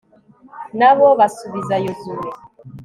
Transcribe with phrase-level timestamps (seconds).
[0.79, 2.29] na bo basubiza yozuwe